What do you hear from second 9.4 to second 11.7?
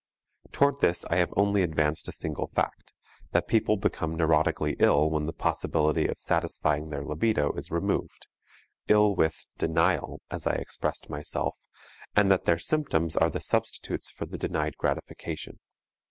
"denial," as I expressed myself,